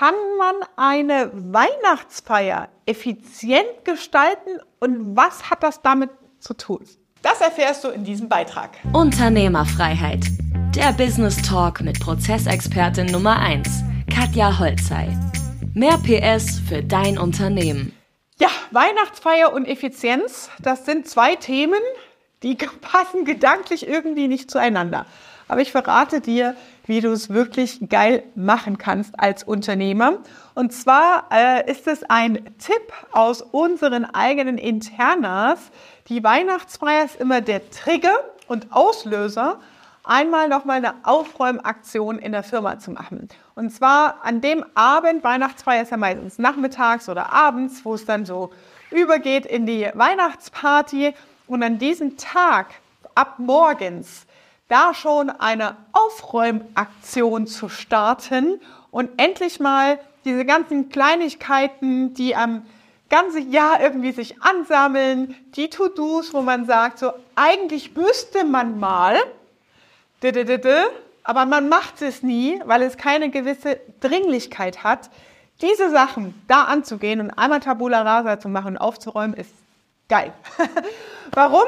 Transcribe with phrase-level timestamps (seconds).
[0.00, 6.82] kann man eine Weihnachtsfeier effizient gestalten und was hat das damit zu tun?
[7.20, 8.70] Das erfährst du in diesem Beitrag.
[8.94, 10.24] Unternehmerfreiheit.
[10.74, 13.68] Der Business Talk mit Prozessexpertin Nummer 1,
[14.10, 15.14] Katja Holzei.
[15.74, 17.92] Mehr PS für dein Unternehmen.
[18.38, 21.82] Ja, Weihnachtsfeier und Effizienz, das sind zwei Themen,
[22.42, 25.04] die passen gedanklich irgendwie nicht zueinander.
[25.50, 26.54] Aber ich verrate dir,
[26.86, 30.18] wie du es wirklich geil machen kannst als Unternehmer.
[30.54, 35.58] Und zwar äh, ist es ein Tipp aus unseren eigenen Internas.
[36.08, 38.16] Die Weihnachtsfeier ist immer der Trigger
[38.46, 39.58] und Auslöser,
[40.04, 43.28] einmal nochmal eine Aufräumaktion in der Firma zu machen.
[43.56, 48.24] Und zwar an dem Abend, Weihnachtsfeier ist ja meistens nachmittags oder abends, wo es dann
[48.24, 48.50] so
[48.92, 51.12] übergeht in die Weihnachtsparty.
[51.48, 52.66] Und an diesem Tag,
[53.16, 54.26] ab morgens,
[54.70, 62.62] da schon eine Aufräumaktion zu starten und endlich mal diese ganzen Kleinigkeiten, die am
[63.08, 69.16] ganzen Jahr irgendwie sich ansammeln, die To-Dos, wo man sagt, so eigentlich müsste man mal,
[71.24, 75.10] aber man macht es nie, weil es keine gewisse Dringlichkeit hat.
[75.60, 79.52] Diese Sachen da anzugehen und einmal Tabula Rasa zu machen und aufzuräumen, ist
[80.08, 80.32] geil.
[81.32, 81.66] Warum?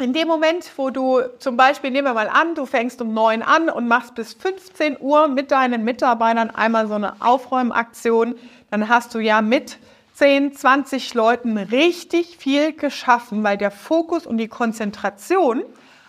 [0.00, 3.42] In dem Moment, wo du zum Beispiel, nehmen wir mal an, du fängst um 9
[3.42, 8.34] an und machst bis 15 Uhr mit deinen Mitarbeitern einmal so eine Aufräumaktion,
[8.70, 9.78] dann hast du ja mit
[10.14, 15.62] 10, 20 Leuten richtig viel geschaffen, weil der Fokus und die Konzentration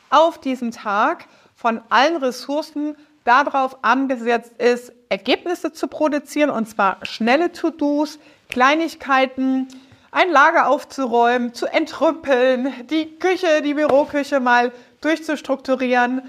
[0.10, 7.52] auf diesen Tag von allen Ressourcen darauf angesetzt ist, Ergebnisse zu produzieren und zwar schnelle
[7.52, 9.68] To-Dos, Kleinigkeiten,
[10.12, 16.22] ein Lager aufzuräumen, zu entrüppeln, die Küche, die Büroküche mal durchzustrukturieren,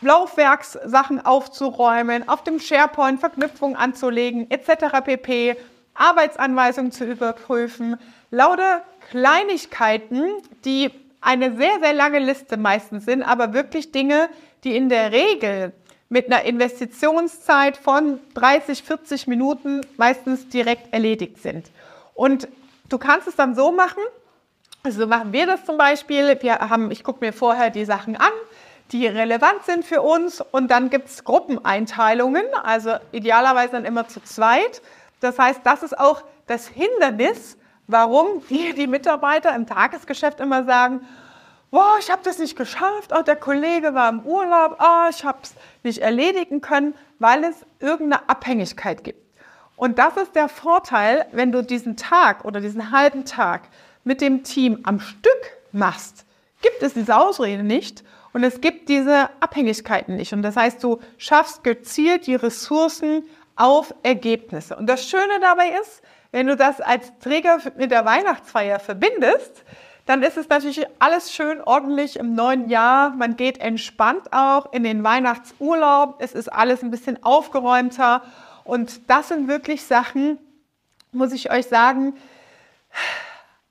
[0.00, 5.04] Laufwerkssachen aufzuräumen, auf dem SharePoint Verknüpfungen anzulegen, etc.
[5.04, 5.56] pp.
[5.94, 7.96] Arbeitsanweisungen zu überprüfen,
[8.30, 10.32] lauter Kleinigkeiten,
[10.64, 14.28] die eine sehr, sehr lange Liste meistens sind, aber wirklich Dinge,
[14.64, 15.72] die in der Regel
[16.08, 21.70] mit einer Investitionszeit von 30, 40 Minuten meistens direkt erledigt sind.
[22.14, 22.48] Und
[22.88, 24.02] Du kannst es dann so machen,
[24.82, 26.36] also so machen wir das zum Beispiel.
[26.42, 28.32] Wir haben, ich gucke mir vorher die Sachen an,
[28.92, 34.22] die relevant sind für uns und dann gibt es Gruppeneinteilungen, also idealerweise dann immer zu
[34.22, 34.82] zweit.
[35.20, 37.56] Das heißt, das ist auch das Hindernis,
[37.86, 41.06] warum die, die Mitarbeiter im Tagesgeschäft immer sagen,
[41.70, 45.38] boah, ich habe das nicht geschafft, oh, der Kollege war im Urlaub, oh, ich habe
[45.42, 49.24] es nicht erledigen können, weil es irgendeine Abhängigkeit gibt.
[49.76, 53.62] Und das ist der Vorteil, wenn du diesen Tag oder diesen halben Tag
[54.04, 55.32] mit dem Team am Stück
[55.72, 56.24] machst,
[56.62, 60.32] gibt es diese Ausrede nicht und es gibt diese Abhängigkeiten nicht.
[60.32, 63.24] Und das heißt, du schaffst gezielt die Ressourcen
[63.56, 64.76] auf Ergebnisse.
[64.76, 66.02] Und das Schöne dabei ist,
[66.32, 69.64] wenn du das als Träger mit der Weihnachtsfeier verbindest,
[70.06, 73.10] dann ist es natürlich alles schön ordentlich im neuen Jahr.
[73.10, 76.16] Man geht entspannt auch in den Weihnachtsurlaub.
[76.18, 78.22] Es ist alles ein bisschen aufgeräumter
[78.64, 80.38] und das sind wirklich Sachen,
[81.12, 82.14] muss ich euch sagen,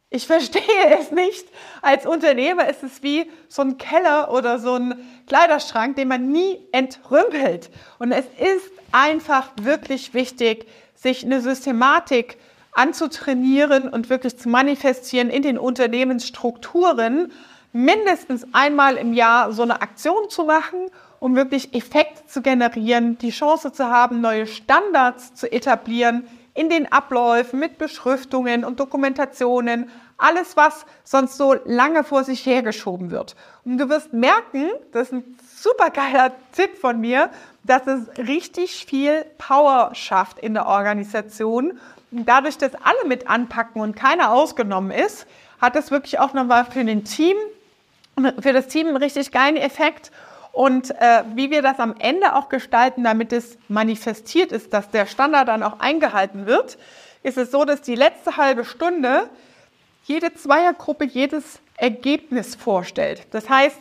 [0.09, 1.47] ich verstehe es nicht.
[1.81, 4.95] Als Unternehmer ist es wie so ein Keller oder so ein
[5.27, 7.71] Kleiderschrank, den man nie entrümpelt.
[7.99, 12.37] Und es ist einfach wirklich wichtig, sich eine Systematik
[12.73, 17.31] anzutrainieren und wirklich zu manifestieren in den Unternehmensstrukturen,
[17.71, 20.89] mindestens einmal im Jahr so eine Aktion zu machen
[21.23, 26.91] um wirklich Effekt zu generieren, die Chance zu haben, neue Standards zu etablieren in den
[26.91, 33.37] Abläufen mit Beschriftungen und Dokumentationen, alles, was sonst so lange vor sich hergeschoben wird.
[33.63, 37.29] Und du wirst merken, das ist ein super geiler Tipp von mir,
[37.63, 41.79] dass es richtig viel Power schafft in der Organisation.
[42.11, 45.25] Und dadurch, dass alle mit anpacken und keiner ausgenommen ist,
[45.61, 47.37] hat es wirklich auch nochmal für den Team,
[48.41, 50.11] für das Team einen richtig geilen Effekt.
[50.53, 55.07] Und äh, wie wir das am Ende auch gestalten, damit es manifestiert ist, dass der
[55.07, 56.77] Standard dann auch eingehalten wird,
[57.23, 59.29] ist es so, dass die letzte halbe Stunde
[60.03, 63.25] jede Zweiergruppe jedes Ergebnis vorstellt.
[63.31, 63.79] Das heißt,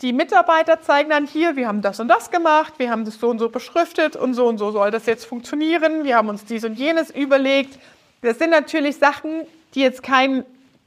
[0.00, 3.28] die Mitarbeiter zeigen dann hier, wir haben das und das gemacht, wir haben das so
[3.28, 6.64] und so beschriftet und so und so soll das jetzt funktionieren, wir haben uns dies
[6.64, 7.80] und jenes überlegt.
[8.20, 9.42] Das sind natürlich Sachen,
[9.74, 10.44] die jetzt kein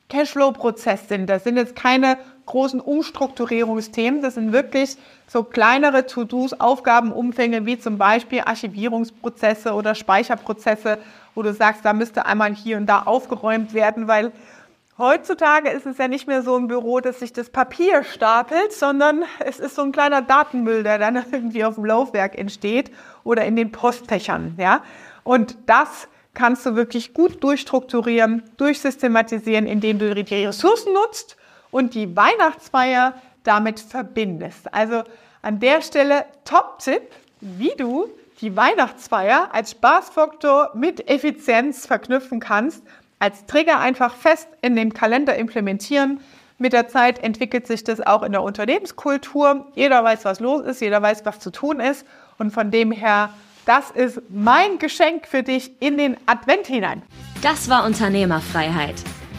[0.09, 1.27] Cashflow-Prozess sind.
[1.27, 4.21] Das sind jetzt keine großen Umstrukturierungsthemen.
[4.21, 4.97] Das sind wirklich
[5.27, 10.99] so kleinere To-Dos, Aufgabenumfänge wie zum Beispiel Archivierungsprozesse oder Speicherprozesse,
[11.33, 14.31] wo du sagst, da müsste einmal hier und da aufgeräumt werden, weil
[14.97, 19.23] heutzutage ist es ja nicht mehr so ein Büro, dass sich das Papier stapelt, sondern
[19.39, 22.91] es ist so ein kleiner Datenmüll, der dann irgendwie auf dem Laufwerk entsteht
[23.23, 24.81] oder in den Postfächern, ja.
[25.23, 31.37] Und das kannst du wirklich gut durchstrukturieren, durchsystematisieren, indem du die Ressourcen nutzt
[31.75, 34.73] und die Weihnachtsfeier damit verbindest.
[34.73, 35.03] Also
[35.41, 37.01] an der Stelle Top-Tipp,
[37.41, 38.05] wie du
[38.39, 42.81] die Weihnachtsfeier als Spaßfaktor mit Effizienz verknüpfen kannst,
[43.19, 46.21] als Trigger einfach fest in dem Kalender implementieren.
[46.59, 49.65] Mit der Zeit entwickelt sich das auch in der Unternehmenskultur.
[49.75, 52.05] Jeder weiß, was los ist, jeder weiß, was zu tun ist.
[52.37, 53.31] Und von dem her,
[53.65, 57.01] das ist mein Geschenk für dich in den Advent hinein.
[57.41, 58.95] Das war Unternehmerfreiheit.